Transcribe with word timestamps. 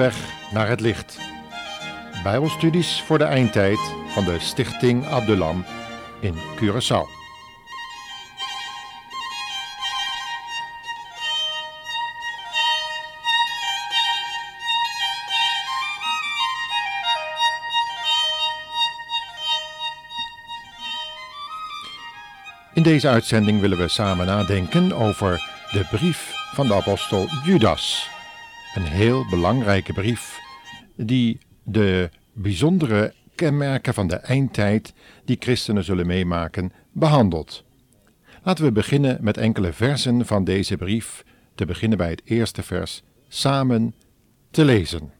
Weg 0.00 0.16
naar 0.52 0.68
het 0.68 0.80
licht. 0.80 1.18
Bijbelstudies 2.22 3.02
voor 3.06 3.18
de 3.18 3.24
eindtijd 3.24 3.78
van 4.08 4.24
de 4.24 4.38
Stichting 4.38 5.06
Abdulam 5.06 5.64
in 6.20 6.34
Curaçao. 6.34 7.06
In 22.74 22.82
deze 22.82 23.08
uitzending 23.08 23.60
willen 23.60 23.78
we 23.78 23.88
samen 23.88 24.26
nadenken 24.26 24.92
over 24.92 25.32
de 25.70 25.86
brief 25.90 26.32
van 26.54 26.66
de 26.66 26.74
apostel 26.74 27.28
Judas. 27.44 28.09
Een 28.74 28.82
heel 28.86 29.26
belangrijke 29.30 29.92
brief 29.92 30.40
die 30.96 31.38
de 31.62 32.10
bijzondere 32.32 33.14
kenmerken 33.34 33.94
van 33.94 34.08
de 34.08 34.16
eindtijd 34.16 34.92
die 35.24 35.36
christenen 35.40 35.84
zullen 35.84 36.06
meemaken 36.06 36.72
behandelt. 36.92 37.64
Laten 38.42 38.64
we 38.64 38.72
beginnen 38.72 39.18
met 39.20 39.36
enkele 39.36 39.72
versen 39.72 40.26
van 40.26 40.44
deze 40.44 40.76
brief, 40.76 41.24
te 41.54 41.64
beginnen 41.64 41.98
bij 41.98 42.10
het 42.10 42.22
eerste 42.24 42.62
vers, 42.62 43.02
samen 43.28 43.94
te 44.50 44.64
lezen. 44.64 45.12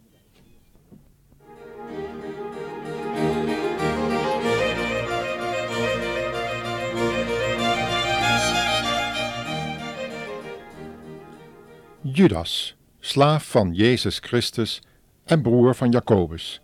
Judas, 12.03 12.77
slaaf 13.01 13.51
van 13.51 13.73
Jezus 13.73 14.19
Christus 14.19 14.81
en 15.25 15.43
broer 15.43 15.75
van 15.75 15.91
Jacobus, 15.91 16.61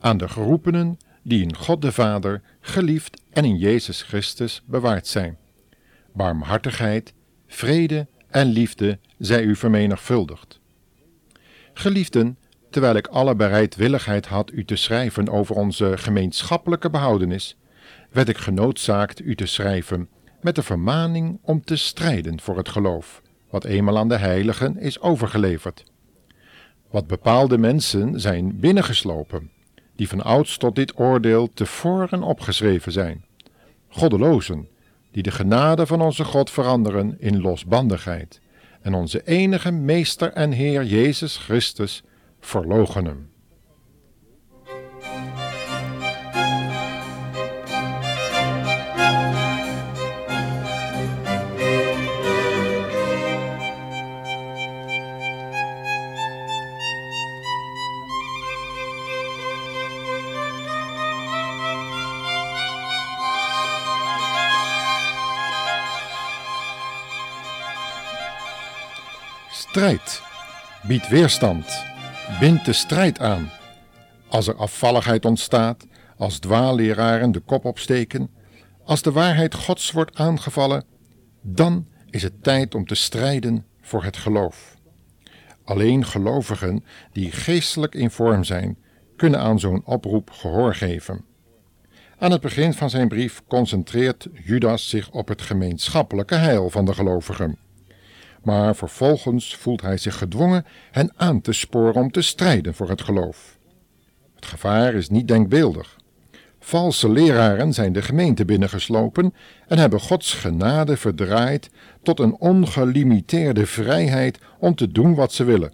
aan 0.00 0.16
de 0.16 0.28
geroepenen 0.28 0.98
die 1.22 1.42
in 1.42 1.56
God 1.56 1.82
de 1.82 1.92
Vader, 1.92 2.42
geliefd 2.60 3.22
en 3.30 3.44
in 3.44 3.56
Jezus 3.56 4.02
Christus 4.02 4.62
bewaard 4.66 5.06
zijn. 5.06 5.38
Barmhartigheid, 6.12 7.12
vrede 7.46 8.06
en 8.28 8.46
liefde 8.46 8.98
zij 9.18 9.42
u 9.42 9.56
vermenigvuldigd. 9.56 10.60
Geliefden, 11.74 12.38
terwijl 12.70 12.94
ik 12.94 13.06
alle 13.06 13.34
bereidwilligheid 13.34 14.26
had 14.26 14.52
u 14.52 14.64
te 14.64 14.76
schrijven 14.76 15.28
over 15.28 15.56
onze 15.56 15.98
gemeenschappelijke 15.98 16.90
behoudenis, 16.90 17.56
werd 18.10 18.28
ik 18.28 18.38
genoodzaakt 18.38 19.20
u 19.20 19.34
te 19.34 19.46
schrijven 19.46 20.08
met 20.40 20.54
de 20.54 20.62
vermaning 20.62 21.38
om 21.42 21.64
te 21.64 21.76
strijden 21.76 22.40
voor 22.40 22.56
het 22.56 22.68
geloof 22.68 23.21
wat 23.52 23.64
eenmaal 23.64 23.98
aan 23.98 24.08
de 24.08 24.16
heiligen 24.16 24.78
is 24.78 25.00
overgeleverd. 25.00 25.84
Wat 26.90 27.06
bepaalde 27.06 27.58
mensen 27.58 28.20
zijn 28.20 28.60
binnengeslopen, 28.60 29.50
die 29.96 30.08
van 30.08 30.22
ouds 30.22 30.56
tot 30.56 30.74
dit 30.74 30.98
oordeel 30.98 31.48
tevoren 31.54 32.22
opgeschreven 32.22 32.92
zijn. 32.92 33.24
Goddelozen, 33.88 34.68
die 35.10 35.22
de 35.22 35.30
genade 35.30 35.86
van 35.86 36.00
onze 36.00 36.24
God 36.24 36.50
veranderen 36.50 37.16
in 37.18 37.40
losbandigheid, 37.40 38.40
en 38.80 38.94
onze 38.94 39.22
enige 39.24 39.70
Meester 39.70 40.32
en 40.32 40.52
Heer 40.52 40.84
Jezus 40.84 41.36
Christus 41.36 42.02
verloochenen. 42.40 43.31
Strijd 69.72 70.22
biedt 70.86 71.08
weerstand, 71.08 71.84
bindt 72.40 72.64
de 72.64 72.72
strijd 72.72 73.20
aan. 73.20 73.50
Als 74.28 74.46
er 74.46 74.56
afvalligheid 74.56 75.24
ontstaat, 75.24 75.86
als 76.16 76.38
dwaalleraren 76.38 77.32
de 77.32 77.40
kop 77.40 77.64
opsteken, 77.64 78.30
als 78.84 79.02
de 79.02 79.12
waarheid 79.12 79.54
Gods 79.54 79.90
wordt 79.90 80.16
aangevallen, 80.16 80.84
dan 81.42 81.86
is 82.10 82.22
het 82.22 82.42
tijd 82.42 82.74
om 82.74 82.86
te 82.86 82.94
strijden 82.94 83.66
voor 83.80 84.04
het 84.04 84.16
geloof. 84.16 84.76
Alleen 85.64 86.04
gelovigen 86.04 86.84
die 87.12 87.30
geestelijk 87.30 87.94
in 87.94 88.10
vorm 88.10 88.44
zijn, 88.44 88.78
kunnen 89.16 89.40
aan 89.40 89.60
zo'n 89.60 89.84
oproep 89.84 90.30
gehoor 90.30 90.74
geven. 90.74 91.24
Aan 92.18 92.30
het 92.30 92.40
begin 92.40 92.72
van 92.72 92.90
zijn 92.90 93.08
brief 93.08 93.42
concentreert 93.46 94.28
Judas 94.44 94.88
zich 94.88 95.10
op 95.10 95.28
het 95.28 95.42
gemeenschappelijke 95.42 96.34
heil 96.34 96.70
van 96.70 96.84
de 96.84 96.94
gelovigen 96.94 97.58
maar 98.44 98.76
vervolgens 98.76 99.56
voelt 99.56 99.80
hij 99.80 99.96
zich 99.96 100.18
gedwongen 100.18 100.64
hen 100.90 101.12
aan 101.16 101.40
te 101.40 101.52
sporen 101.52 102.02
om 102.02 102.10
te 102.10 102.22
strijden 102.22 102.74
voor 102.74 102.88
het 102.88 103.02
geloof. 103.02 103.58
Het 104.34 104.46
gevaar 104.46 104.94
is 104.94 105.08
niet 105.08 105.28
denkbeeldig. 105.28 105.96
Valse 106.60 107.08
leraren 107.08 107.72
zijn 107.72 107.92
de 107.92 108.02
gemeente 108.02 108.44
binnengeslopen 108.44 109.34
en 109.66 109.78
hebben 109.78 110.00
Gods 110.00 110.34
genade 110.34 110.96
verdraaid 110.96 111.70
tot 112.02 112.20
een 112.20 112.36
ongelimiteerde 112.38 113.66
vrijheid 113.66 114.38
om 114.58 114.74
te 114.74 114.92
doen 114.92 115.14
wat 115.14 115.32
ze 115.32 115.44
willen. 115.44 115.72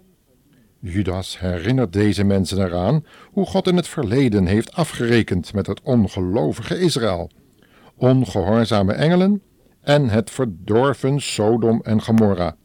Judas 0.80 1.38
herinnert 1.38 1.92
deze 1.92 2.24
mensen 2.24 2.58
eraan 2.58 3.04
hoe 3.32 3.46
God 3.46 3.66
in 3.66 3.76
het 3.76 3.88
verleden 3.88 4.46
heeft 4.46 4.72
afgerekend 4.72 5.52
met 5.52 5.66
het 5.66 5.82
ongelovige 5.82 6.78
Israël. 6.80 7.30
Ongehoorzame 7.96 8.92
engelen 8.92 9.42
en 9.88 10.08
het 10.08 10.30
verdorven 10.30 11.20
Sodom 11.20 11.80
en 11.82 12.02
Gomorra. 12.02 12.56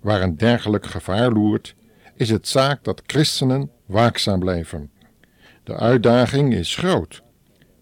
Waar 0.00 0.22
een 0.22 0.36
dergelijk 0.36 0.86
gevaar 0.86 1.32
loert, 1.32 1.74
is 2.14 2.30
het 2.30 2.48
zaak 2.48 2.84
dat 2.84 3.02
christenen 3.06 3.70
waakzaam 3.86 4.40
blijven. 4.40 4.90
De 5.64 5.76
uitdaging 5.76 6.54
is 6.54 6.76
groot, 6.76 7.22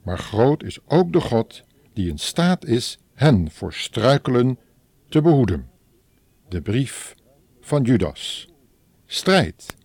maar 0.03 0.19
groot 0.19 0.63
is 0.63 0.79
ook 0.87 1.13
de 1.13 1.21
God 1.21 1.65
die 1.93 2.11
in 2.11 2.19
staat 2.19 2.65
is 2.65 2.99
hen 3.15 3.51
voor 3.51 3.73
struikelen 3.73 4.59
te 5.09 5.23
behoeden. 5.23 5.71
De 6.49 6.63
brief 6.63 7.15
van 7.61 7.83
Judas. 7.83 8.49
Strijd 9.07 9.77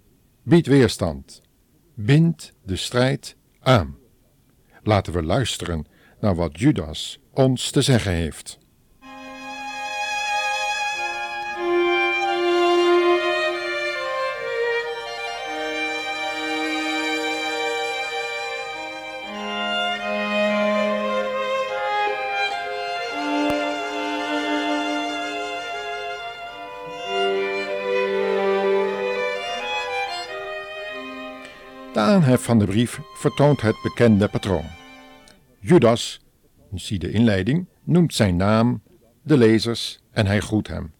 biedt 0.44 0.68
weerstand, 0.68 1.42
bindt 1.94 2.54
de 2.66 2.76
strijd 2.76 3.36
aan. 3.60 3.98
Laten 4.84 5.14
we 5.14 5.24
luisteren 5.24 5.86
naar 6.20 6.36
wat 6.36 6.60
Judas 6.60 7.20
ons 7.34 7.72
te 7.72 7.82
zeggen 7.82 8.12
heeft. 8.12 8.58
De 31.94 32.04
aanhef 32.04 32.44
van 32.44 32.60
de 32.60 32.66
brief 32.66 33.00
vertoont 33.14 33.62
het 33.62 33.76
bekende 33.84 34.28
patroon. 34.28 34.77
Judas, 35.60 36.22
zie 36.74 37.00
de 37.00 37.12
inleiding, 37.12 37.66
noemt 37.84 38.14
zijn 38.14 38.36
naam, 38.36 38.82
de 39.24 39.38
lezers 39.38 40.00
en 40.12 40.26
hij 40.26 40.40
groet 40.40 40.68
hem. 40.68 40.92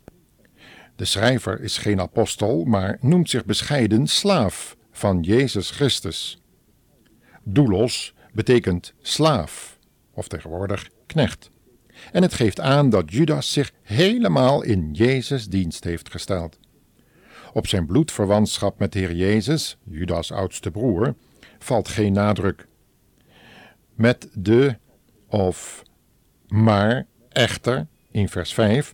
De 0.96 1.06
schrijver 1.06 1.62
is 1.62 1.78
geen 1.78 2.00
apostel, 2.00 2.64
maar 2.64 2.98
noemt 3.02 3.30
zich 3.30 3.46
bescheiden 3.46 4.08
slaaf 4.08 4.78
van 4.92 5.22
Jezus 5.22 5.70
Christus. 5.70 6.42
Doulos 7.44 8.14
betekent 8.34 8.94
slaaf, 9.02 9.78
of 10.14 10.28
tegenwoordig 10.28 10.90
knecht. 11.06 11.50
En 12.12 12.22
het 12.22 12.34
geeft 12.34 12.60
aan 12.60 12.90
dat 12.90 13.12
Judas 13.12 13.54
zich 13.54 13.72
helemaal 13.82 14.64
in 14.64 14.94
Jezus 14.94 15.48
dienst 15.48 15.84
heeft 15.84 16.12
gesteld. 16.12 16.60
Op 17.54 17.68
zijn 17.68 17.86
bloedverwantschap 17.86 18.80
met 18.80 18.94
de 18.94 19.00
Heer 19.00 19.14
Jezus, 19.14 19.78
Judas' 19.84 20.32
oudste 20.32 20.72
broer, 20.72 21.16
valt 21.60 21.88
geen 21.88 22.14
nadruk. 22.14 22.68
Met 23.98 24.30
de 24.34 24.78
of 25.28 25.84
maar 26.48 27.06
echter 27.30 27.88
in 28.12 28.30
vers 28.30 28.54
5 28.54 28.94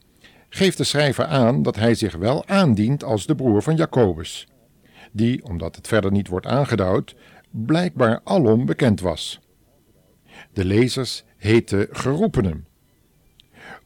geeft 0.49 0.77
de 0.77 0.83
schrijver 0.83 1.25
aan 1.25 1.61
dat 1.63 1.75
hij 1.75 1.95
zich 1.95 2.15
wel 2.15 2.47
aandient 2.47 3.03
als 3.03 3.25
de 3.25 3.35
broer 3.35 3.61
van 3.61 3.75
Jacobus, 3.75 4.47
die, 5.11 5.43
omdat 5.43 5.75
het 5.75 5.87
verder 5.87 6.11
niet 6.11 6.27
wordt 6.27 6.45
aangeduid, 6.45 7.15
blijkbaar 7.49 8.21
alom 8.23 8.65
bekend 8.65 8.99
was. 8.99 9.39
De 10.53 10.65
lezers 10.65 11.23
heten 11.37 11.87
geroepenen. 11.91 12.67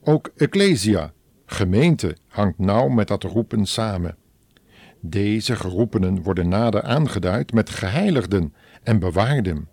Ook 0.03 0.31
ecclesia, 0.35 1.13
gemeente, 1.45 2.17
hangt 2.27 2.59
nauw 2.59 2.87
met 2.87 3.07
dat 3.07 3.23
roepen 3.23 3.65
samen. 3.65 4.17
Deze 4.99 5.55
geroepenen 5.55 6.21
worden 6.21 6.47
nader 6.47 6.81
aangeduid 6.81 7.53
met 7.53 7.69
geheiligden 7.69 8.53
en 8.83 8.99
bewaarden. 8.99 9.67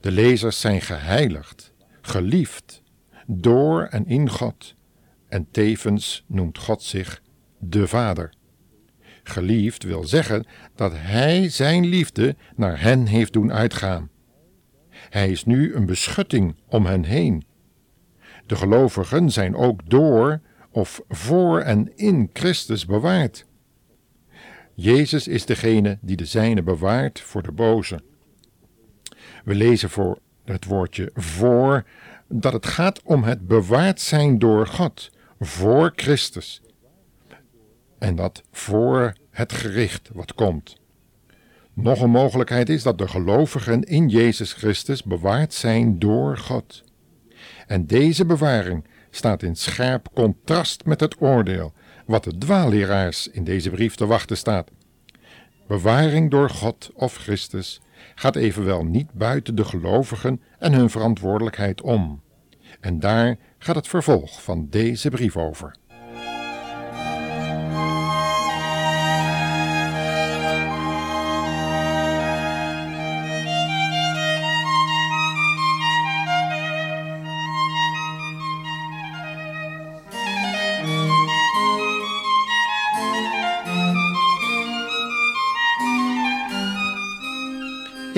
De 0.00 0.10
lezers 0.10 0.60
zijn 0.60 0.80
geheiligd, 0.80 1.72
geliefd, 2.00 2.82
door 3.26 3.82
en 3.82 4.06
in 4.06 4.30
God, 4.30 4.74
en 5.28 5.50
tevens 5.50 6.24
noemt 6.26 6.58
God 6.58 6.82
zich 6.82 7.22
de 7.58 7.88
Vader. 7.88 8.32
Geliefd 9.22 9.82
wil 9.82 10.04
zeggen 10.04 10.46
dat 10.74 10.92
Hij 10.94 11.48
Zijn 11.48 11.86
liefde 11.86 12.36
naar 12.56 12.80
hen 12.80 13.06
heeft 13.06 13.32
doen 13.32 13.52
uitgaan. 13.52 14.10
Hij 14.90 15.30
is 15.30 15.44
nu 15.44 15.74
een 15.74 15.86
beschutting 15.86 16.56
om 16.68 16.86
hen 16.86 17.04
heen. 17.04 17.44
De 18.46 18.56
gelovigen 18.56 19.30
zijn 19.30 19.56
ook 19.56 19.90
door 19.90 20.40
of 20.70 21.02
voor 21.08 21.60
en 21.60 21.96
in 21.96 22.30
Christus 22.32 22.86
bewaard. 22.86 23.46
Jezus 24.74 25.28
is 25.28 25.46
degene 25.46 25.98
die 26.00 26.16
de 26.16 26.24
zijne 26.24 26.62
bewaart 26.62 27.20
voor 27.20 27.42
de 27.42 27.52
boze. 27.52 28.00
We 29.46 29.54
lezen 29.54 29.90
voor 29.90 30.18
het 30.44 30.64
woordje 30.64 31.10
voor 31.14 31.84
dat 32.28 32.52
het 32.52 32.66
gaat 32.66 33.02
om 33.02 33.22
het 33.22 33.46
bewaard 33.46 34.00
zijn 34.00 34.38
door 34.38 34.66
God, 34.66 35.10
voor 35.40 35.92
Christus. 35.96 36.62
En 37.98 38.16
dat 38.16 38.42
voor 38.52 39.12
het 39.30 39.52
gericht 39.52 40.10
wat 40.12 40.34
komt. 40.34 40.76
Nog 41.72 42.00
een 42.00 42.10
mogelijkheid 42.10 42.68
is 42.68 42.82
dat 42.82 42.98
de 42.98 43.08
gelovigen 43.08 43.82
in 43.82 44.08
Jezus 44.08 44.52
Christus 44.52 45.02
bewaard 45.02 45.54
zijn 45.54 45.98
door 45.98 46.38
God. 46.38 46.82
En 47.66 47.86
deze 47.86 48.26
bewaring 48.26 48.84
staat 49.10 49.42
in 49.42 49.56
scherp 49.56 50.08
contrast 50.14 50.84
met 50.84 51.00
het 51.00 51.20
oordeel 51.20 51.72
wat 52.06 52.24
de 52.24 52.38
dwaalleraars 52.38 53.28
in 53.28 53.44
deze 53.44 53.70
brief 53.70 53.94
te 53.94 54.06
wachten 54.06 54.36
staat. 54.36 54.70
Bewaring 55.66 56.30
door 56.30 56.50
God 56.50 56.90
of 56.94 57.16
Christus 57.16 57.80
gaat 58.14 58.36
evenwel 58.36 58.84
niet 58.84 59.12
buiten 59.12 59.54
de 59.54 59.64
gelovigen 59.64 60.42
en 60.58 60.72
hun 60.72 60.90
verantwoordelijkheid 60.90 61.80
om. 61.80 62.22
En 62.80 63.00
daar 63.00 63.36
gaat 63.58 63.76
het 63.76 63.88
vervolg 63.88 64.42
van 64.42 64.66
deze 64.70 65.10
brief 65.10 65.36
over. 65.36 65.76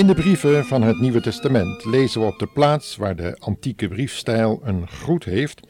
De 0.08 0.14
brieven 0.14 0.64
van 0.64 0.82
het 0.82 1.00
Nieuwe 1.00 1.20
Testament 1.20 1.84
lezen 1.84 2.20
we 2.20 2.26
op 2.26 2.38
de 2.38 2.46
plaats 2.46 2.96
waar 2.96 3.16
de 3.16 3.36
antieke 3.38 3.88
briefstijl 3.88 4.60
een 4.62 4.88
groet 4.88 5.24
heeft, 5.24 5.60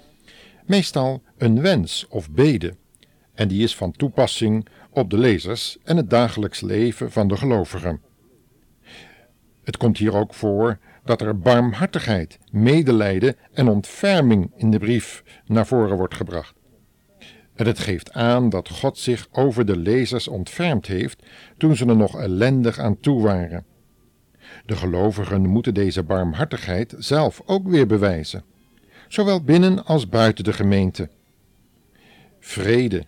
meestal 0.67 1.23
een 1.38 1.61
wens 1.61 2.06
of 2.08 2.31
bede, 2.31 2.76
en 3.35 3.49
die 3.49 3.62
is 3.62 3.76
van 3.76 3.93
toepassing 3.93 4.69
op 4.90 5.11
de 5.11 5.19
lezers 5.19 5.79
en 5.85 5.96
het 5.96 6.11
dagelijks 6.11 6.61
leven 6.61 7.12
van 7.12 7.29
de 7.29 7.37
gelovigen. 7.37 8.00
Het 9.64 9.76
komt 9.76 9.99
hier 9.99 10.17
ook 10.17 10.35
voor 10.35 10.79
dat 11.05 11.20
er 11.20 11.38
barmhartigheid, 11.38 12.38
medelijden 12.50 13.37
en 13.52 13.69
ontferming 13.69 14.52
in 14.56 14.70
de 14.70 14.79
brief 14.79 15.23
naar 15.46 15.67
voren 15.67 15.96
wordt 15.96 16.14
gebracht. 16.14 16.55
En 17.55 17.67
het 17.67 17.79
geeft 17.79 18.12
aan 18.12 18.49
dat 18.49 18.69
God 18.69 18.99
zich 18.99 19.29
over 19.32 19.67
de 19.67 19.76
lezers 19.76 20.29
ontfermd 20.29 20.87
heeft 20.87 21.23
toen 21.56 21.76
ze 21.76 21.87
er 21.87 21.96
nog 21.96 22.20
ellendig 22.20 22.79
aan 22.79 23.00
toe 23.00 23.23
waren. 23.23 23.76
De 24.69 24.76
gelovigen 24.76 25.47
moeten 25.47 25.75
deze 25.75 26.03
barmhartigheid 26.03 26.94
zelf 26.99 27.43
ook 27.47 27.69
weer 27.69 27.87
bewijzen, 27.87 28.44
zowel 29.09 29.43
binnen 29.43 29.85
als 29.85 30.09
buiten 30.09 30.44
de 30.44 30.53
gemeente. 30.53 31.09
Vrede, 32.41 33.06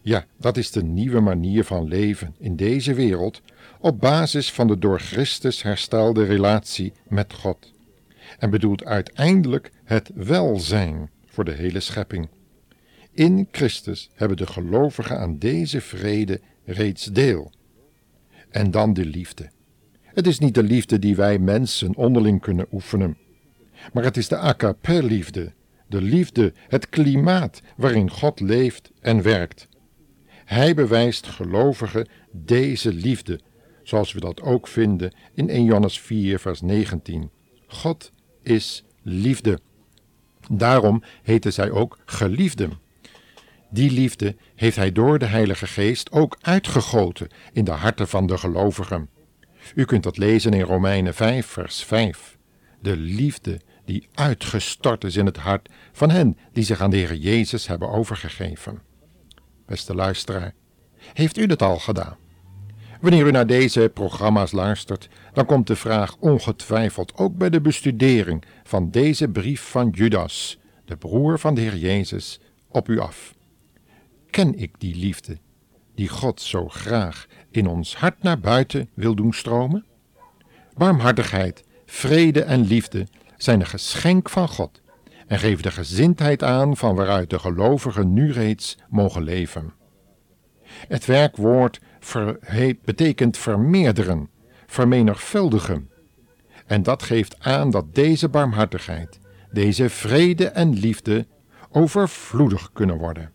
ja, 0.00 0.24
dat 0.36 0.56
is 0.56 0.70
de 0.70 0.82
nieuwe 0.82 1.20
manier 1.20 1.64
van 1.64 1.88
leven 1.88 2.34
in 2.38 2.56
deze 2.56 2.94
wereld 2.94 3.42
op 3.80 4.00
basis 4.00 4.52
van 4.52 4.66
de 4.66 4.78
door 4.78 5.00
Christus 5.00 5.62
herstelde 5.62 6.24
relatie 6.24 6.92
met 7.08 7.32
God 7.32 7.72
en 8.38 8.50
bedoelt 8.50 8.84
uiteindelijk 8.84 9.70
het 9.84 10.10
welzijn 10.14 11.10
voor 11.26 11.44
de 11.44 11.52
hele 11.52 11.80
schepping. 11.80 12.28
In 13.12 13.48
Christus 13.50 14.10
hebben 14.14 14.36
de 14.36 14.46
gelovigen 14.46 15.18
aan 15.18 15.38
deze 15.38 15.80
vrede 15.80 16.40
reeds 16.64 17.04
deel. 17.04 17.52
En 18.50 18.70
dan 18.70 18.92
de 18.92 19.04
liefde. 19.04 19.50
Het 20.14 20.26
is 20.26 20.38
niet 20.38 20.54
de 20.54 20.62
liefde 20.62 20.98
die 20.98 21.16
wij 21.16 21.38
mensen 21.38 21.96
onderling 21.96 22.40
kunnen 22.40 22.66
oefenen, 22.72 23.16
maar 23.92 24.04
het 24.04 24.16
is 24.16 24.28
de 24.28 24.36
agape-liefde, 24.36 25.52
de 25.86 26.02
liefde, 26.02 26.52
het 26.68 26.88
klimaat 26.88 27.62
waarin 27.76 28.10
God 28.10 28.40
leeft 28.40 28.90
en 29.00 29.22
werkt. 29.22 29.68
Hij 30.44 30.74
bewijst 30.74 31.26
gelovigen 31.26 32.08
deze 32.30 32.92
liefde, 32.92 33.40
zoals 33.82 34.12
we 34.12 34.20
dat 34.20 34.42
ook 34.42 34.68
vinden 34.68 35.12
in 35.34 35.48
1 35.48 35.64
Johannes 35.64 36.00
4, 36.00 36.38
vers 36.38 36.60
19. 36.60 37.30
God 37.66 38.12
is 38.42 38.84
liefde. 39.02 39.58
Daarom 40.50 41.02
heten 41.22 41.52
zij 41.52 41.70
ook 41.70 41.98
geliefden. 42.04 42.72
Die 43.70 43.90
liefde 43.90 44.36
heeft 44.54 44.76
hij 44.76 44.92
door 44.92 45.18
de 45.18 45.26
Heilige 45.26 45.66
Geest 45.66 46.12
ook 46.12 46.38
uitgegoten 46.40 47.28
in 47.52 47.64
de 47.64 47.70
harten 47.70 48.08
van 48.08 48.26
de 48.26 48.38
gelovigen. 48.38 49.08
U 49.74 49.84
kunt 49.84 50.02
dat 50.02 50.16
lezen 50.16 50.52
in 50.52 50.60
Romeinen 50.60 51.14
5, 51.14 51.46
vers 51.46 51.84
5. 51.84 52.38
De 52.80 52.96
liefde 52.96 53.60
die 53.84 54.08
uitgestort 54.14 55.04
is 55.04 55.16
in 55.16 55.26
het 55.26 55.36
hart 55.36 55.68
van 55.92 56.10
hen 56.10 56.38
die 56.52 56.64
zich 56.64 56.80
aan 56.80 56.90
de 56.90 56.96
Heer 56.96 57.14
Jezus 57.14 57.66
hebben 57.66 57.88
overgegeven. 57.90 58.82
Beste 59.66 59.94
luisteraar, 59.94 60.54
heeft 61.12 61.36
u 61.36 61.46
dat 61.46 61.62
al 61.62 61.78
gedaan? 61.78 62.16
Wanneer 63.00 63.26
u 63.26 63.30
naar 63.30 63.46
deze 63.46 63.90
programma's 63.94 64.52
luistert, 64.52 65.08
dan 65.32 65.46
komt 65.46 65.66
de 65.66 65.76
vraag 65.76 66.16
ongetwijfeld 66.16 67.16
ook 67.16 67.36
bij 67.36 67.50
de 67.50 67.60
bestudering 67.60 68.44
van 68.64 68.90
deze 68.90 69.28
brief 69.28 69.60
van 69.60 69.90
Judas, 69.90 70.58
de 70.84 70.96
broer 70.96 71.38
van 71.38 71.54
de 71.54 71.60
Heer 71.60 71.76
Jezus, 71.76 72.40
op 72.68 72.88
u 72.88 72.98
af. 72.98 73.34
Ken 74.30 74.58
ik 74.58 74.74
die 74.78 74.96
liefde 74.96 75.38
die 76.02 76.10
God 76.10 76.40
zo 76.40 76.68
graag 76.68 77.26
in 77.50 77.66
ons 77.66 77.96
hart 77.96 78.22
naar 78.22 78.40
buiten 78.40 78.88
wil 78.94 79.14
doen 79.14 79.32
stromen? 79.32 79.84
Barmhartigheid, 80.74 81.64
vrede 81.86 82.42
en 82.42 82.60
liefde 82.60 83.06
zijn 83.36 83.60
een 83.60 83.66
geschenk 83.66 84.28
van 84.28 84.48
God 84.48 84.80
en 85.26 85.38
geven 85.38 85.62
de 85.62 85.70
gezindheid 85.70 86.42
aan 86.42 86.76
van 86.76 86.94
waaruit 86.94 87.30
de 87.30 87.38
gelovigen 87.38 88.12
nu 88.12 88.32
reeds 88.32 88.78
mogen 88.88 89.22
leven. 89.22 89.72
Het 90.88 91.04
werkwoord 91.04 91.80
betekent 92.84 93.36
vermeerderen, 93.36 94.28
vermenigvuldigen. 94.66 95.90
En 96.66 96.82
dat 96.82 97.02
geeft 97.02 97.36
aan 97.40 97.70
dat 97.70 97.94
deze 97.94 98.28
barmhartigheid, 98.28 99.18
deze 99.50 99.90
vrede 99.90 100.46
en 100.46 100.72
liefde 100.72 101.26
overvloedig 101.70 102.72
kunnen 102.72 102.96
worden. 102.96 103.32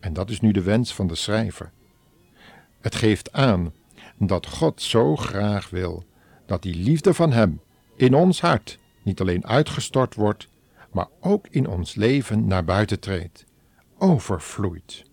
En 0.00 0.12
dat 0.12 0.30
is 0.30 0.40
nu 0.40 0.52
de 0.52 0.62
wens 0.62 0.94
van 0.94 1.06
de 1.06 1.14
schrijver. 1.14 1.72
Het 2.80 2.94
geeft 2.94 3.32
aan 3.32 3.72
dat 4.18 4.46
God 4.46 4.82
zo 4.82 5.16
graag 5.16 5.70
wil 5.70 6.04
dat 6.46 6.62
die 6.62 6.74
liefde 6.74 7.14
van 7.14 7.32
Hem 7.32 7.60
in 7.96 8.14
ons 8.14 8.40
hart 8.40 8.78
niet 9.02 9.20
alleen 9.20 9.46
uitgestort 9.46 10.14
wordt, 10.14 10.48
maar 10.92 11.08
ook 11.20 11.46
in 11.50 11.68
ons 11.68 11.94
leven 11.94 12.46
naar 12.46 12.64
buiten 12.64 13.00
treedt, 13.00 13.44
overvloeit. 13.98 15.04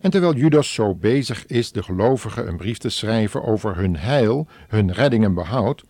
En 0.00 0.10
terwijl 0.10 0.34
Judas 0.34 0.74
zo 0.74 0.94
bezig 0.94 1.46
is 1.46 1.72
de 1.72 1.82
gelovigen 1.82 2.48
een 2.48 2.56
brief 2.56 2.78
te 2.78 2.88
schrijven 2.88 3.44
over 3.44 3.76
hun 3.76 3.96
heil, 3.96 4.46
hun 4.68 4.92
redding 4.92 5.24
en 5.24 5.34
behoud, 5.34 5.84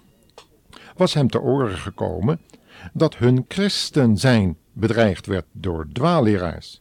was 0.96 1.14
hem 1.14 1.28
te 1.28 1.40
oren 1.40 1.78
gekomen 1.78 2.40
dat 2.92 3.16
hun 3.16 3.44
christen 3.48 4.16
zijn 4.16 4.56
bedreigd 4.72 5.26
werd 5.26 5.46
door 5.52 5.86
dwaalleraars. 5.92 6.80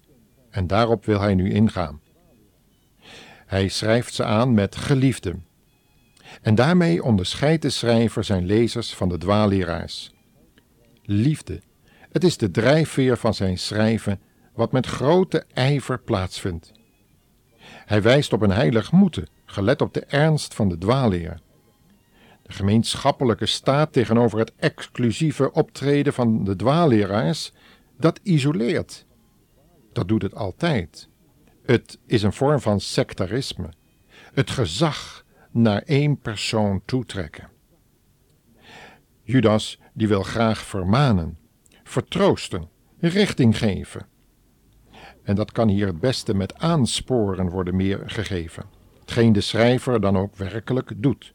En 0.50 0.68
daarop 0.68 1.06
wil 1.06 1.20
hij 1.20 1.36
nu 1.36 1.52
ingaan. 1.52 2.02
Hij 3.46 3.68
schrijft 3.68 4.14
ze 4.14 4.24
aan 4.24 4.54
met 4.54 4.76
geliefde. 4.76 5.36
En 6.42 6.56
daarmee 6.56 7.04
onderscheidt 7.04 7.62
de 7.62 7.70
schrijver 7.70 8.24
zijn 8.24 8.46
lezers 8.46 8.94
van 8.94 9.10
de 9.10 9.18
dwaalleraars. 9.18 10.12
Liefde, 11.04 11.62
het 12.12 12.24
is 12.24 12.38
de 12.38 12.52
drijfveer 12.52 13.18
van 13.18 13.34
zijn 13.34 13.58
schrijven, 13.58 14.20
wat 14.54 14.72
met 14.72 14.86
grote 14.86 15.46
ijver 15.54 16.00
plaatsvindt. 16.00 16.72
Hij 17.64 18.02
wijst 18.02 18.34
op 18.34 18.42
een 18.42 18.52
heilig 18.52 18.92
moeten, 18.92 19.28
gelet 19.46 19.82
op 19.82 19.94
de 19.94 20.06
ernst 20.06 20.54
van 20.54 20.70
de 20.70 20.78
dwaalleer. 20.78 21.40
De 22.42 22.54
gemeenschappelijke 22.54 23.46
staat 23.46 23.94
tegenover 23.94 24.40
het 24.40 24.54
exclusieve 24.56 25.52
optreden 25.52 26.14
van 26.14 26.44
de 26.44 26.56
dwaalleraars, 26.56 27.52
dat 27.98 28.20
isoleert. 28.24 29.06
Dat 29.94 30.08
doet 30.08 30.22
het 30.22 30.36
altijd. 30.36 31.08
Het 31.65 32.00
is 32.05 32.24
een 32.24 32.34
vorm 32.34 32.60
van 32.60 32.79
sectarisme. 32.79 33.70
het 34.34 34.50
gezag 34.50 35.25
naar 35.51 35.82
één 35.82 36.20
persoon 36.20 36.82
toetrekken. 36.86 37.50
Judas 39.24 39.79
die 39.93 40.08
wil 40.08 40.24
graag 40.24 40.60
vermanen, 40.60 41.38
vertroosten, 41.84 42.70
richting 43.00 43.58
geven. 43.58 44.08
En 45.24 45.36
dat 45.36 45.51
kan 45.51 45.67
hier 45.67 45.88
het 45.88 46.00
beste 46.00 46.34
met 46.34 46.58
aansporen 46.58 47.50
worden 47.50 47.75
meer 47.75 48.01
gegeven, 48.05 48.65
hetgeen 49.00 49.34
de 49.34 49.41
schrijver 49.41 50.01
dan 50.01 50.17
ook 50.17 50.36
werkelijk 50.36 50.93
doet. 50.96 51.34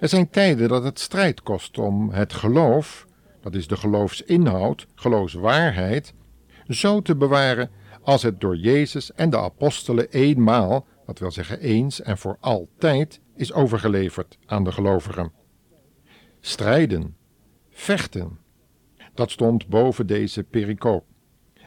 Er 0.00 0.08
zijn 0.08 0.30
tijden 0.30 0.68
dat 0.68 0.84
het 0.84 0.98
strijd 0.98 1.42
kost 1.42 1.78
om 1.78 2.10
het 2.10 2.32
geloof, 2.32 3.06
dat 3.40 3.54
is 3.54 3.66
de 3.66 3.76
geloofsinhoud, 3.76 4.86
geloofswaarheid, 4.94 6.14
zo 6.68 7.02
te 7.02 7.16
bewaren 7.16 7.70
als 8.06 8.22
het 8.22 8.40
door 8.40 8.56
Jezus 8.56 9.12
en 9.12 9.30
de 9.30 9.38
apostelen 9.38 10.10
eenmaal, 10.10 10.86
dat 11.06 11.18
wil 11.18 11.30
zeggen 11.30 11.60
eens 11.60 12.02
en 12.02 12.18
voor 12.18 12.36
altijd, 12.40 13.20
is 13.34 13.52
overgeleverd 13.52 14.38
aan 14.46 14.64
de 14.64 14.72
gelovigen. 14.72 15.32
Strijden, 16.40 17.16
vechten, 17.70 18.38
dat 19.14 19.30
stond 19.30 19.68
boven 19.68 20.06
deze 20.06 20.42
pericoop. 20.42 21.04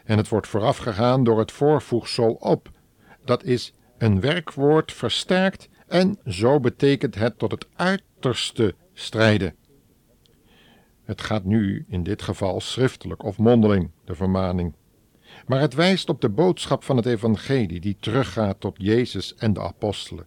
En 0.04 0.18
het 0.18 0.28
wordt 0.28 0.48
voorafgegaan 0.48 1.24
door 1.24 1.40
het 1.40 1.52
voorvoegsel 1.52 2.34
op, 2.34 2.72
dat 3.26 3.44
is 3.44 3.74
een 3.98 4.20
werkwoord 4.22 4.94
versterkt 4.94 5.70
en 5.88 6.20
zo 6.26 6.60
betekent 6.60 7.16
het 7.16 7.40
tot 7.40 7.52
het 7.52 7.68
uiterste 7.76 8.76
strijden. 8.94 9.56
Het 11.04 11.22
gaat 11.22 11.44
nu 11.44 11.86
in 11.88 12.04
dit 12.04 12.22
geval 12.22 12.62
schriftelijk 12.62 13.24
of 13.24 13.38
mondeling, 13.38 13.92
de 14.06 14.16
vermaning. 14.16 14.74
Maar 15.50 15.60
het 15.60 15.74
wijst 15.74 16.10
op 16.10 16.22
de 16.22 16.30
boodschap 16.30 16.84
van 16.84 16.98
het 16.98 17.06
evangelie 17.06 17.80
die 17.80 17.98
teruggaat 18.00 18.60
tot 18.60 18.76
Jezus 18.78 19.36
en 19.36 19.54
de 19.54 19.62
apostelen. 19.62 20.26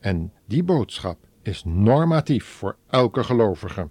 En 0.00 0.32
die 0.46 0.62
boodschap 0.62 1.18
is 1.42 1.62
normatief 1.64 2.44
voor 2.44 2.76
elke 2.90 3.24
gelovige. 3.24 3.88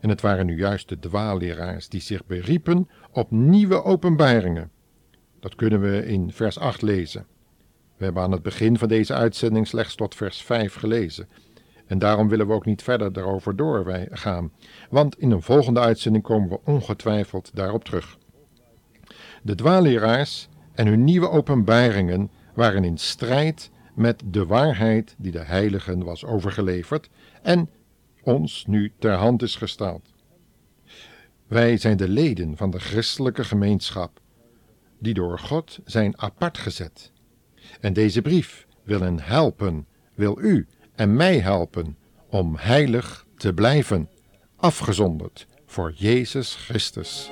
En 0.00 0.08
het 0.08 0.20
waren 0.20 0.46
nu 0.46 0.56
juist 0.56 0.88
de 0.88 0.98
dwaalleraars 0.98 1.88
die 1.88 2.00
zich 2.00 2.26
beriepen 2.26 2.88
op 3.10 3.30
nieuwe 3.30 3.82
openbaringen. 3.82 4.70
Dat 5.40 5.54
kunnen 5.54 5.80
we 5.80 6.06
in 6.06 6.32
vers 6.32 6.58
8 6.58 6.82
lezen. 6.82 7.26
We 7.96 8.04
hebben 8.04 8.22
aan 8.22 8.32
het 8.32 8.42
begin 8.42 8.78
van 8.78 8.88
deze 8.88 9.14
uitzending 9.14 9.66
slechts 9.66 9.94
tot 9.94 10.14
vers 10.14 10.42
5 10.42 10.74
gelezen. 10.74 11.28
En 11.86 11.98
daarom 11.98 12.28
willen 12.28 12.46
we 12.46 12.52
ook 12.52 12.66
niet 12.66 12.82
verder 12.82 13.12
daarover 13.12 13.56
doorgaan, 13.56 14.52
want 14.90 15.18
in 15.18 15.30
een 15.30 15.42
volgende 15.42 15.80
uitzending 15.80 16.24
komen 16.24 16.48
we 16.48 16.60
ongetwijfeld 16.64 17.50
daarop 17.54 17.84
terug. 17.84 18.20
De 19.42 19.54
dwaalleraars 19.54 20.48
en 20.74 20.86
hun 20.86 21.04
nieuwe 21.04 21.30
openbaringen 21.30 22.30
waren 22.54 22.84
in 22.84 22.98
strijd 22.98 23.70
met 23.94 24.22
de 24.26 24.46
waarheid 24.46 25.14
die 25.18 25.32
de 25.32 25.44
heiligen 25.44 26.04
was 26.04 26.24
overgeleverd 26.24 27.08
en 27.42 27.70
ons 28.22 28.64
nu 28.66 28.92
ter 28.98 29.12
hand 29.12 29.42
is 29.42 29.56
gesteld. 29.56 30.12
Wij 31.46 31.76
zijn 31.76 31.96
de 31.96 32.08
leden 32.08 32.56
van 32.56 32.70
de 32.70 32.80
christelijke 32.80 33.44
gemeenschap, 33.44 34.20
die 34.98 35.14
door 35.14 35.38
God 35.38 35.78
zijn 35.84 36.20
apart 36.20 36.58
gezet. 36.58 37.12
En 37.80 37.92
deze 37.92 38.22
brief 38.22 38.66
wil 38.82 39.00
hen 39.00 39.20
helpen, 39.20 39.86
wil 40.14 40.40
u 40.40 40.66
en 40.94 41.16
mij 41.16 41.38
helpen 41.38 41.96
om 42.28 42.56
heilig 42.56 43.26
te 43.36 43.54
blijven, 43.54 44.08
afgezonderd 44.56 45.46
voor 45.66 45.92
Jezus 45.96 46.54
Christus. 46.54 47.30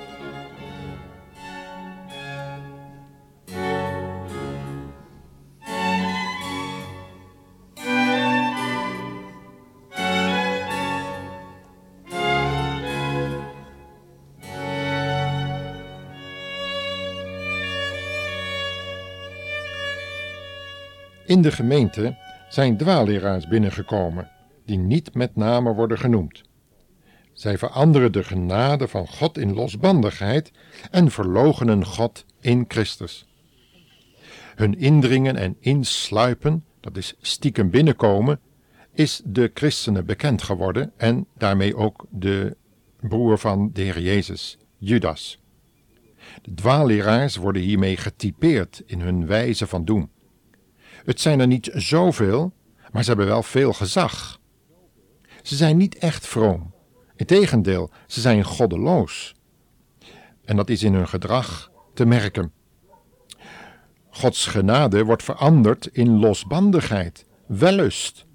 In 21.31 21.41
de 21.41 21.51
gemeente 21.51 22.17
zijn 22.49 22.77
dwaalleraars 22.77 23.47
binnengekomen, 23.47 24.29
die 24.65 24.77
niet 24.77 25.13
met 25.13 25.35
name 25.35 25.73
worden 25.73 25.97
genoemd. 25.97 26.41
Zij 27.33 27.57
veranderen 27.57 28.11
de 28.11 28.23
genade 28.23 28.87
van 28.87 29.07
God 29.07 29.37
in 29.37 29.53
losbandigheid 29.53 30.51
en 30.89 31.11
verlogenen 31.11 31.85
God 31.85 32.25
in 32.41 32.65
Christus. 32.67 33.27
Hun 34.55 34.79
indringen 34.79 35.35
en 35.35 35.55
insluipen, 35.59 36.65
dat 36.79 36.97
is 36.97 37.15
stiekem 37.21 37.69
binnenkomen, 37.69 38.39
is 38.93 39.21
de 39.25 39.51
christenen 39.53 40.05
bekend 40.05 40.41
geworden 40.41 40.91
en 40.97 41.25
daarmee 41.37 41.75
ook 41.75 42.05
de 42.09 42.55
broer 42.99 43.37
van 43.37 43.69
de 43.73 43.81
Heer 43.81 43.99
Jezus, 43.99 44.57
Judas. 44.77 45.41
De 46.41 46.53
dwaalleraars 46.53 47.35
worden 47.35 47.61
hiermee 47.61 47.97
getypeerd 47.97 48.83
in 48.85 49.01
hun 49.01 49.25
wijze 49.25 49.67
van 49.67 49.85
doen. 49.85 50.09
Het 51.05 51.21
zijn 51.21 51.39
er 51.39 51.47
niet 51.47 51.69
zoveel, 51.73 52.53
maar 52.91 53.03
ze 53.03 53.09
hebben 53.09 53.27
wel 53.27 53.43
veel 53.43 53.73
gezag. 53.73 54.39
Ze 55.41 55.55
zijn 55.55 55.77
niet 55.77 55.97
echt 55.97 56.27
vroom. 56.27 56.73
Integendeel, 57.15 57.89
ze 58.07 58.21
zijn 58.21 58.43
goddeloos. 58.43 59.35
En 60.45 60.55
dat 60.55 60.69
is 60.69 60.83
in 60.83 60.93
hun 60.93 61.07
gedrag 61.07 61.71
te 61.93 62.05
merken. 62.05 62.51
Gods 64.09 64.45
genade 64.45 65.03
wordt 65.05 65.23
veranderd 65.23 65.89
in 65.91 66.19
losbandigheid, 66.19 67.25
wellust. 67.45 68.25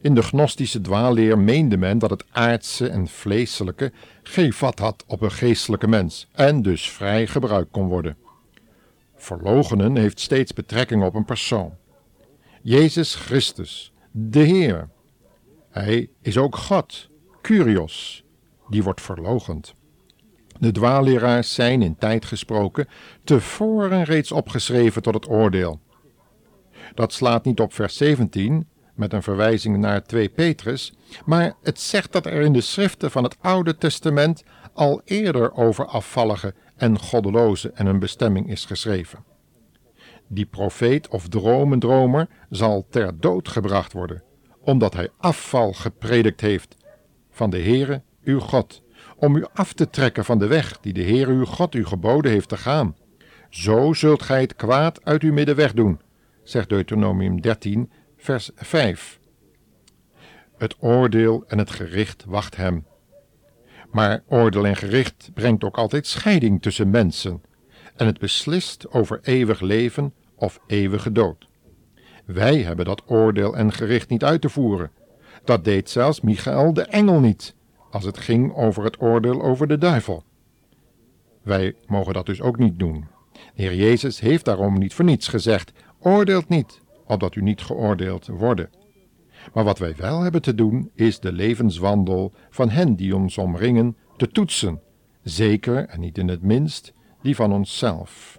In 0.00 0.14
de 0.14 0.22
gnostische 0.22 0.80
dwaalleer 0.80 1.38
meende 1.38 1.76
men 1.76 1.98
dat 1.98 2.10
het 2.10 2.24
aardse 2.30 2.88
en 2.88 3.08
vleeselijke 3.08 3.92
geen 4.22 4.52
vat 4.52 4.78
had 4.78 5.04
op 5.06 5.20
een 5.20 5.32
geestelijke 5.32 5.86
mens 5.86 6.28
en 6.32 6.62
dus 6.62 6.90
vrij 6.90 7.26
gebruikt 7.26 7.70
kon 7.70 7.86
worden. 7.86 8.16
Verlogenen 9.16 9.96
heeft 9.96 10.20
steeds 10.20 10.52
betrekking 10.52 11.04
op 11.04 11.14
een 11.14 11.24
persoon. 11.24 11.72
Jezus 12.66 13.14
Christus, 13.14 13.92
de 14.10 14.40
Heer. 14.40 14.88
Hij 15.70 16.10
is 16.20 16.38
ook 16.38 16.56
God, 16.56 17.08
Curios, 17.42 18.24
die 18.68 18.82
wordt 18.82 19.00
verlogend. 19.00 19.74
De 20.58 20.72
dwaalleraars 20.72 21.54
zijn 21.54 21.82
in 21.82 21.96
tijd 21.96 22.24
gesproken 22.24 22.88
tevoren 23.24 24.04
reeds 24.04 24.32
opgeschreven 24.32 25.02
tot 25.02 25.14
het 25.14 25.28
oordeel. 25.28 25.80
Dat 26.94 27.12
slaat 27.12 27.44
niet 27.44 27.60
op 27.60 27.72
vers 27.72 27.96
17 27.96 28.68
met 28.94 29.12
een 29.12 29.22
verwijzing 29.22 29.76
naar 29.76 30.04
2 30.04 30.28
Petrus, 30.28 30.92
maar 31.24 31.54
het 31.62 31.80
zegt 31.80 32.12
dat 32.12 32.26
er 32.26 32.40
in 32.40 32.52
de 32.52 32.60
schriften 32.60 33.10
van 33.10 33.24
het 33.24 33.36
Oude 33.40 33.76
Testament 33.76 34.44
al 34.72 35.00
eerder 35.04 35.54
over 35.54 35.86
afvallige 35.86 36.54
en 36.76 36.98
goddelozen 36.98 37.76
en 37.76 37.86
hun 37.86 37.98
bestemming 37.98 38.50
is 38.50 38.64
geschreven. 38.64 39.33
Die 40.28 40.46
profeet 40.46 41.08
of 41.08 41.28
dromendromer 41.28 42.28
zal 42.50 42.86
ter 42.90 43.20
dood 43.20 43.48
gebracht 43.48 43.92
worden, 43.92 44.22
omdat 44.60 44.94
hij 44.94 45.08
afval 45.16 45.72
gepredikt 45.72 46.40
heeft 46.40 46.76
van 47.30 47.50
de 47.50 47.62
Heere 47.62 48.02
uw 48.24 48.40
God, 48.40 48.82
om 49.16 49.36
u 49.36 49.44
af 49.52 49.72
te 49.72 49.90
trekken 49.90 50.24
van 50.24 50.38
de 50.38 50.46
weg 50.46 50.80
die 50.80 50.92
de 50.92 51.02
Heere 51.02 51.32
uw 51.32 51.44
God 51.44 51.74
u 51.74 51.86
geboden 51.86 52.30
heeft 52.30 52.48
te 52.48 52.56
gaan. 52.56 52.96
Zo 53.50 53.92
zult 53.92 54.22
gij 54.22 54.40
het 54.40 54.56
kwaad 54.56 55.04
uit 55.04 55.22
uw 55.22 55.32
midden 55.32 55.56
wegdoen, 55.56 56.00
zegt 56.42 56.68
Deuteronomium 56.68 57.40
13, 57.40 57.90
vers 58.16 58.50
5. 58.54 59.18
Het 60.56 60.76
oordeel 60.78 61.44
en 61.46 61.58
het 61.58 61.70
gericht 61.70 62.24
wacht 62.26 62.56
hem. 62.56 62.86
Maar 63.90 64.22
oordeel 64.28 64.66
en 64.66 64.76
gericht 64.76 65.30
brengt 65.34 65.64
ook 65.64 65.76
altijd 65.76 66.06
scheiding 66.06 66.62
tussen 66.62 66.90
mensen 66.90 67.42
en 67.96 68.06
het 68.06 68.18
beslist 68.18 68.90
over 68.90 69.18
eeuwig 69.22 69.60
leven 69.60 70.12
of 70.34 70.60
eeuwige 70.66 71.12
dood. 71.12 71.48
Wij 72.24 72.62
hebben 72.62 72.84
dat 72.84 73.02
oordeel 73.06 73.56
en 73.56 73.72
gericht 73.72 74.08
niet 74.08 74.24
uit 74.24 74.40
te 74.40 74.48
voeren. 74.48 74.90
Dat 75.44 75.64
deed 75.64 75.90
zelfs 75.90 76.20
Michael 76.20 76.72
de 76.72 76.82
engel 76.82 77.20
niet, 77.20 77.54
als 77.90 78.04
het 78.04 78.18
ging 78.18 78.54
over 78.54 78.84
het 78.84 79.00
oordeel 79.00 79.42
over 79.42 79.66
de 79.68 79.78
duivel. 79.78 80.24
Wij 81.42 81.74
mogen 81.86 82.14
dat 82.14 82.26
dus 82.26 82.40
ook 82.40 82.58
niet 82.58 82.78
doen. 82.78 83.06
De 83.32 83.62
Heer 83.62 83.74
Jezus 83.74 84.20
heeft 84.20 84.44
daarom 84.44 84.78
niet 84.78 84.94
voor 84.94 85.04
niets 85.04 85.28
gezegd: 85.28 85.72
oordeelt 86.00 86.48
niet, 86.48 86.80
opdat 87.06 87.34
u 87.34 87.42
niet 87.42 87.62
geoordeeld 87.62 88.26
worden. 88.26 88.70
Maar 89.52 89.64
wat 89.64 89.78
wij 89.78 89.96
wel 89.96 90.20
hebben 90.20 90.42
te 90.42 90.54
doen, 90.54 90.90
is 90.94 91.20
de 91.20 91.32
levenswandel 91.32 92.32
van 92.50 92.70
hen 92.70 92.96
die 92.96 93.16
ons 93.16 93.38
omringen 93.38 93.96
te 94.16 94.28
toetsen, 94.28 94.80
zeker 95.22 95.86
en 95.86 96.00
niet 96.00 96.18
in 96.18 96.28
het 96.28 96.42
minst 96.42 96.93
die 97.24 97.36
van 97.36 97.52
onszelf. 97.52 98.38